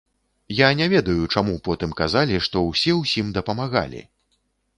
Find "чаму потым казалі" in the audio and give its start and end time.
1.37-2.41